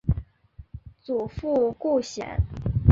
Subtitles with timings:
[0.99, 2.39] 祖父顾显。